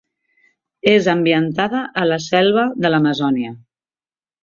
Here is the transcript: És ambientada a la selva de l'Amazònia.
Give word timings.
És 0.91 1.09
ambientada 1.13 1.83
a 2.05 2.09
la 2.09 2.19
selva 2.31 2.67
de 2.83 2.93
l'Amazònia. 2.95 3.57